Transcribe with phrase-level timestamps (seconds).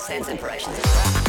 [0.00, 1.19] sense impressions.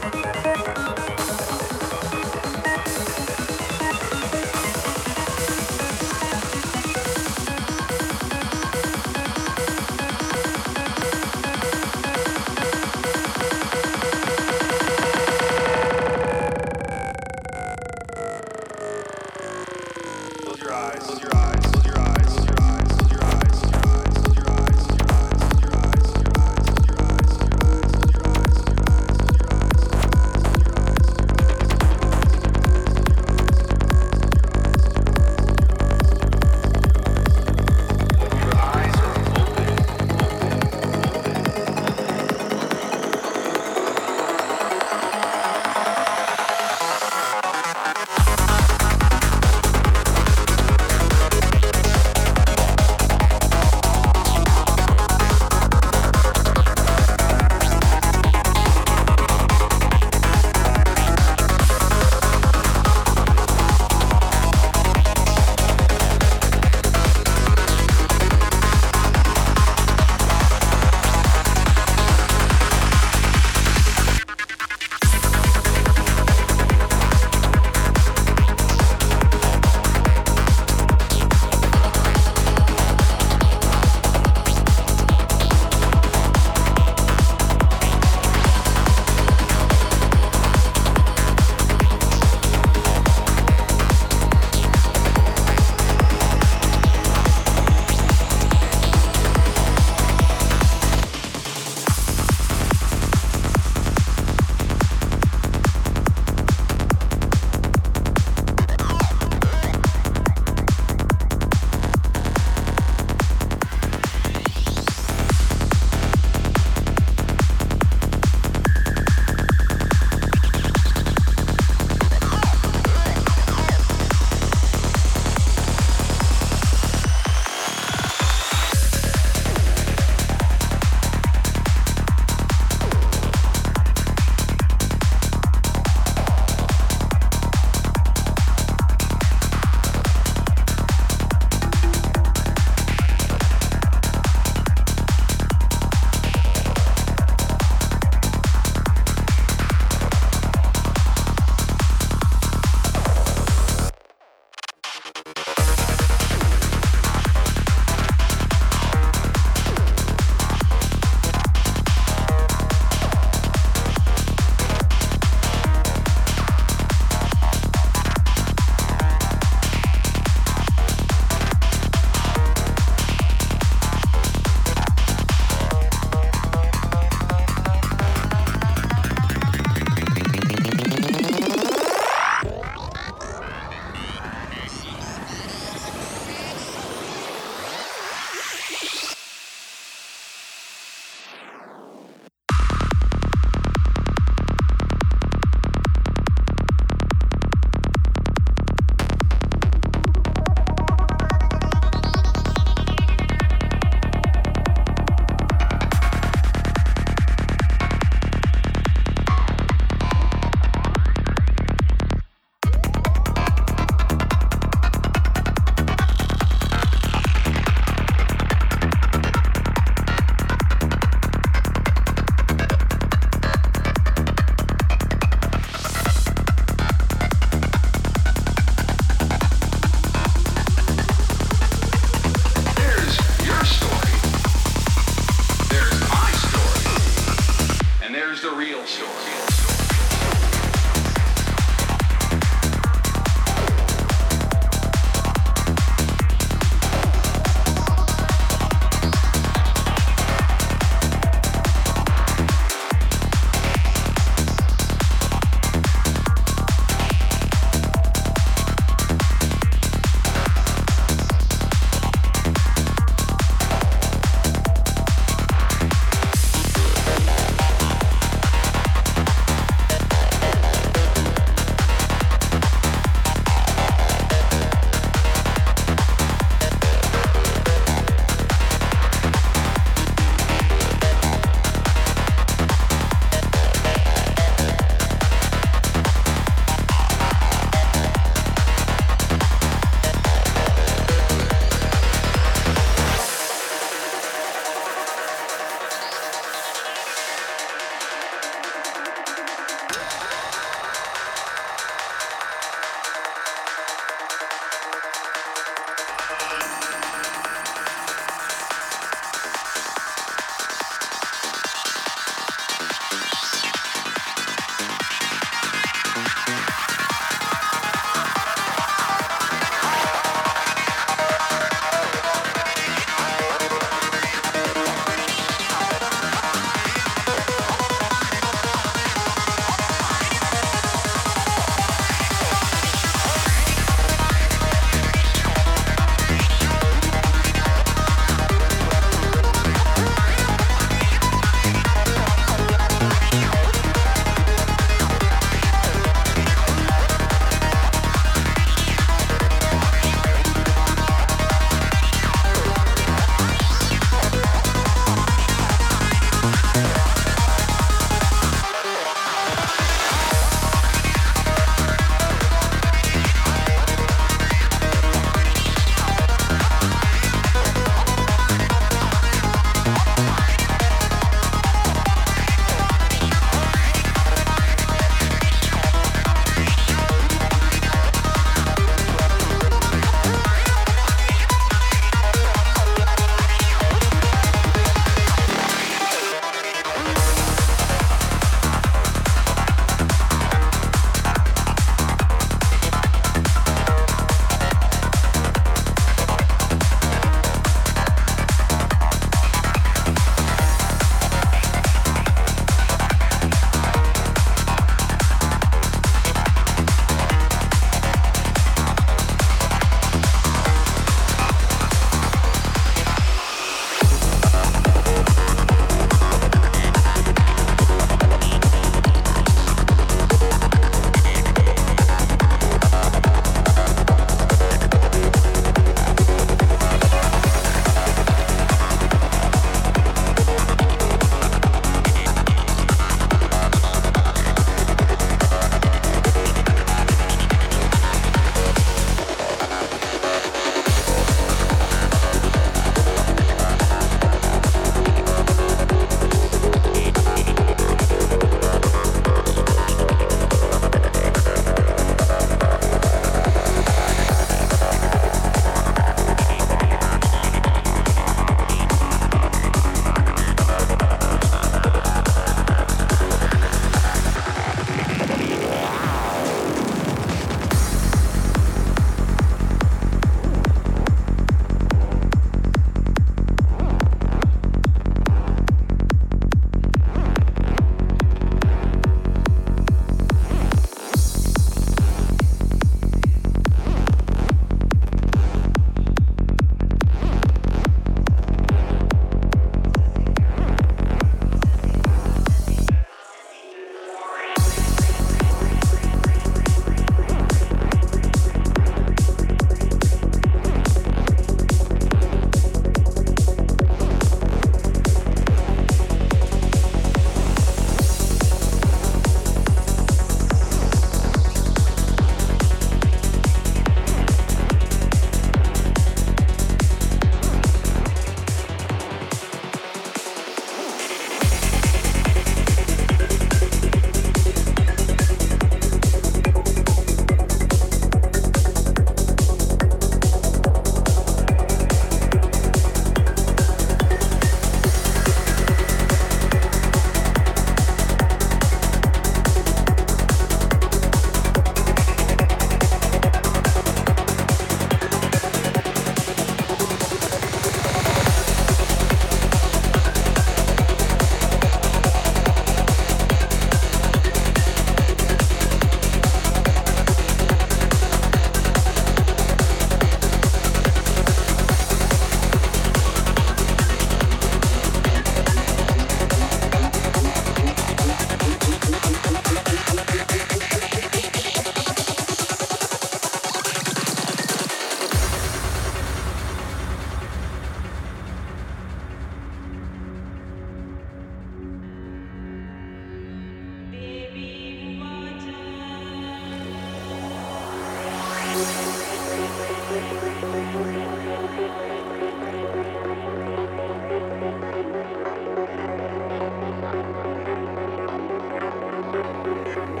[599.80, 600.00] Thank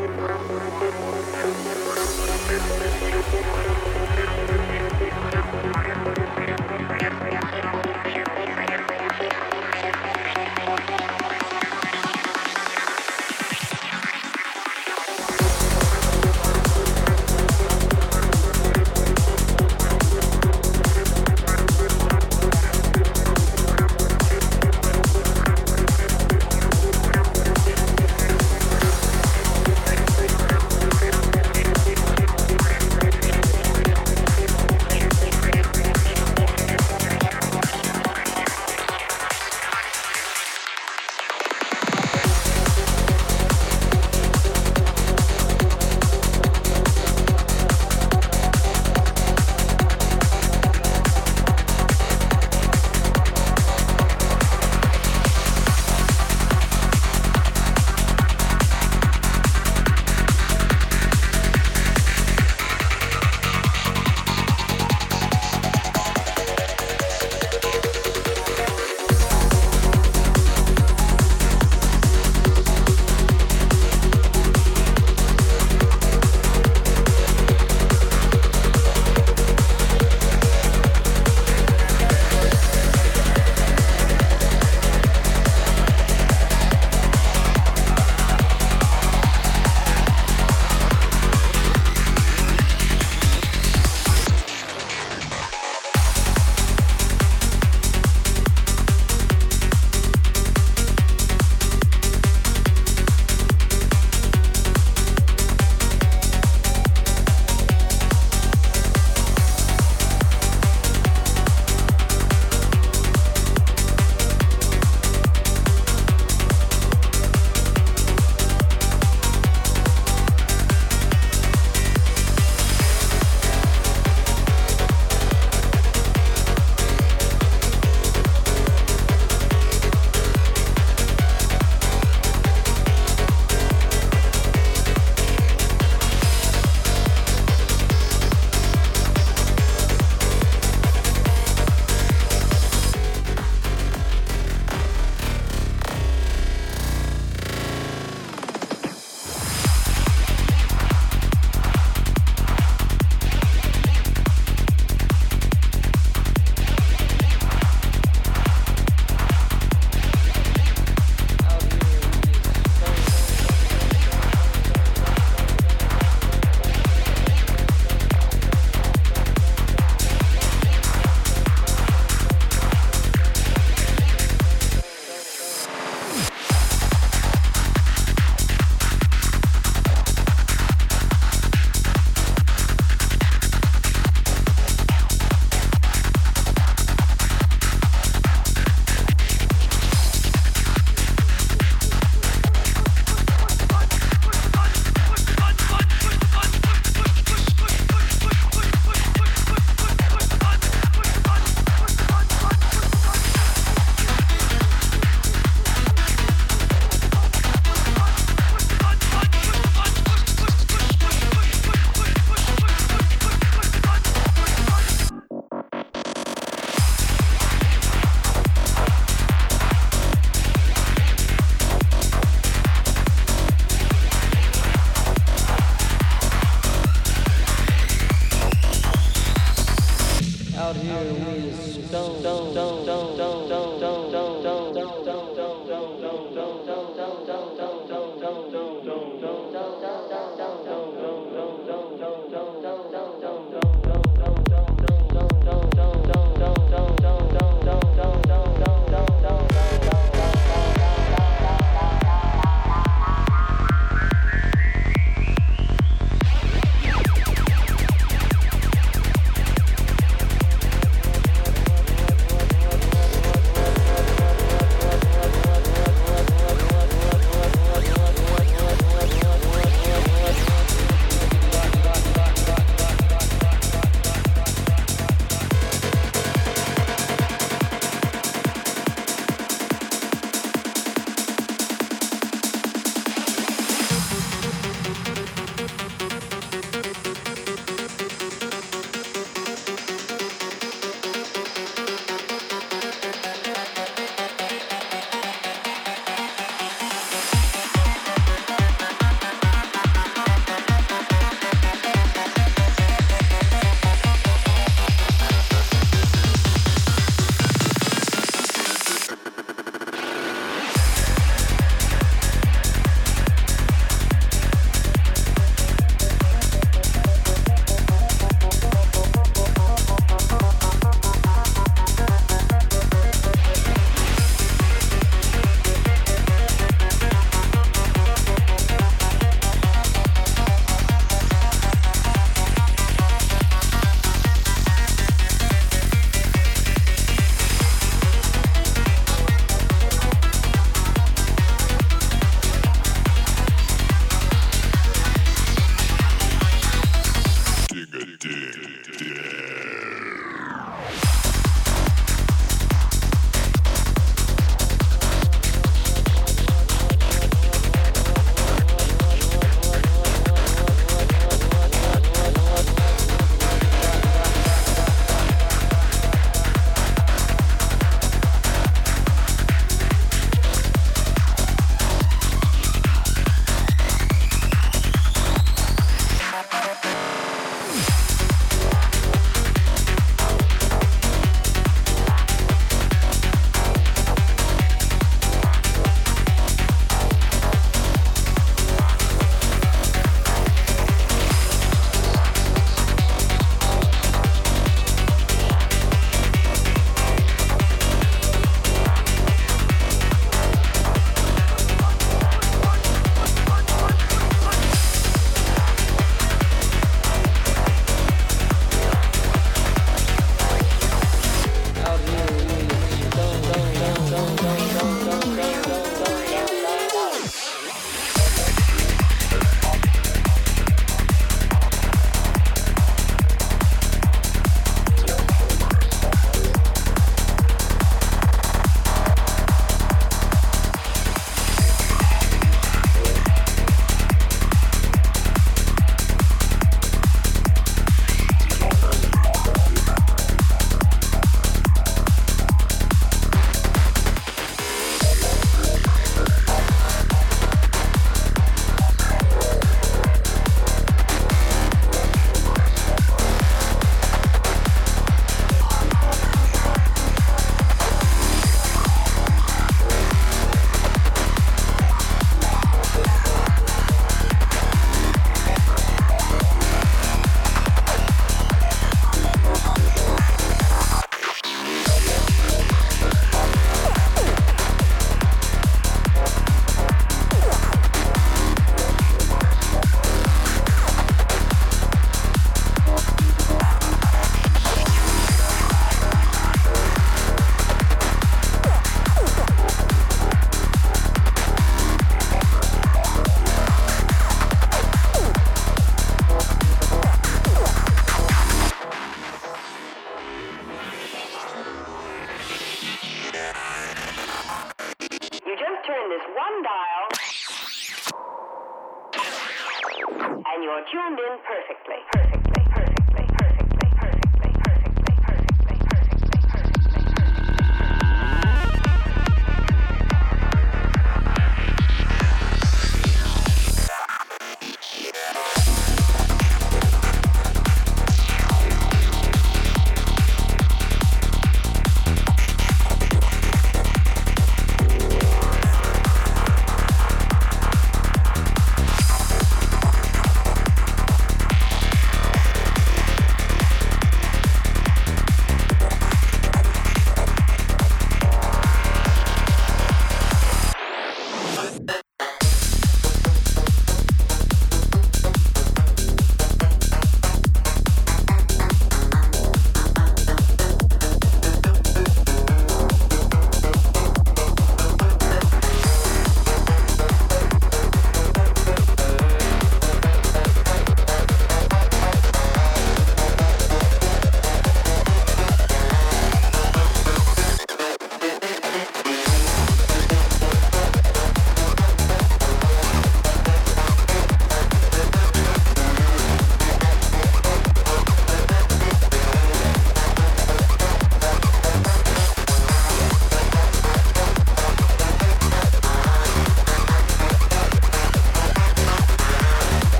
[3.68, 3.79] you.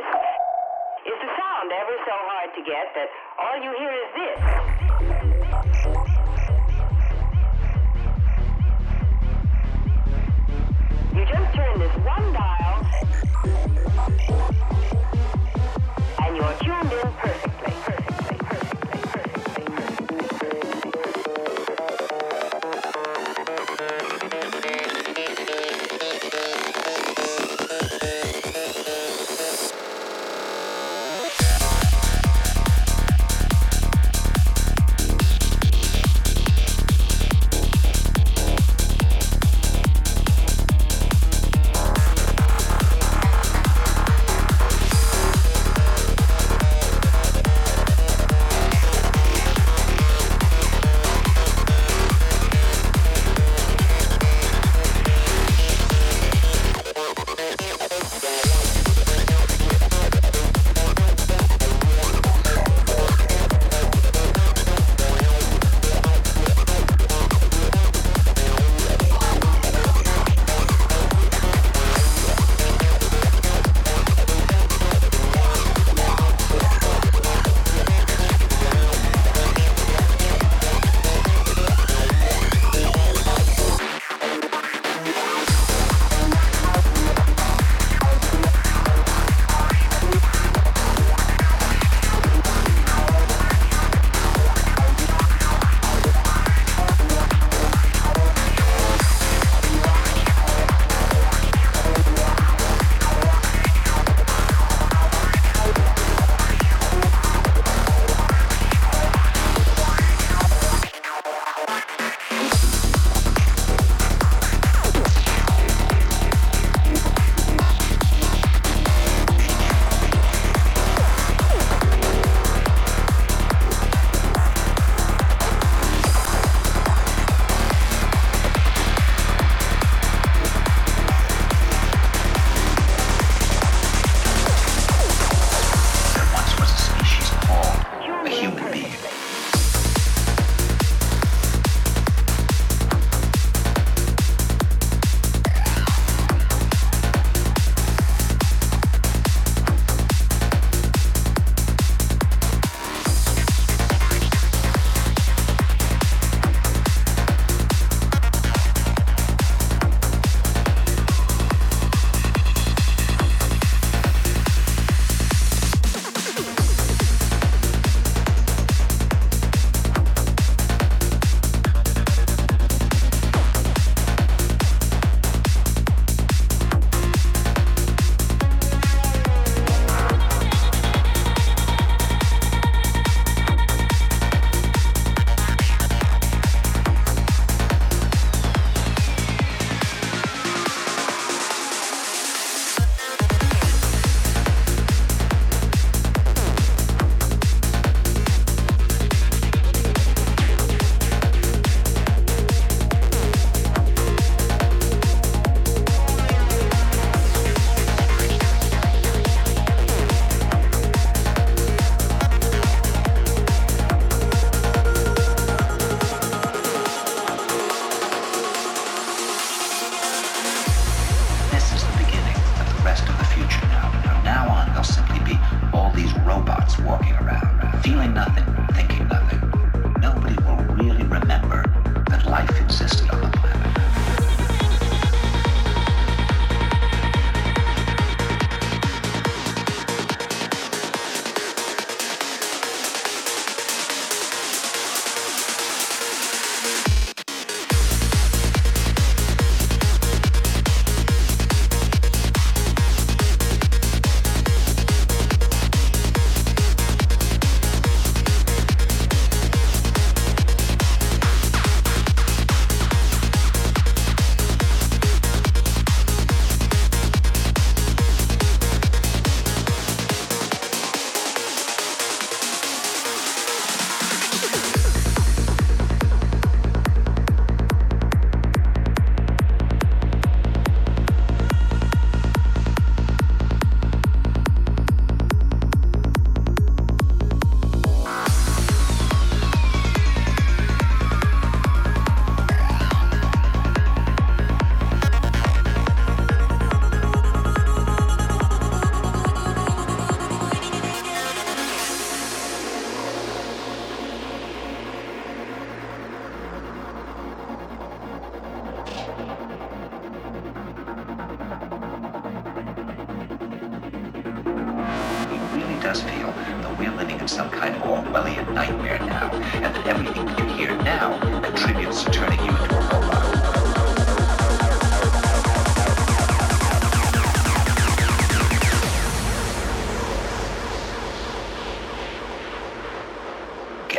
[0.00, 1.12] this?
[1.12, 4.38] Is the sound ever so hard to get that all you hear is this?
[11.16, 12.86] You just turn this one dial,
[16.24, 17.39] and you're tuned in perfect.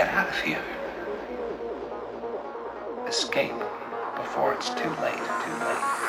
[0.01, 0.63] Get out of here.
[3.07, 3.53] Escape
[4.15, 6.00] before it's too late, too late.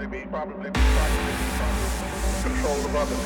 [0.00, 3.19] Probably be, probably be, probably be, control of other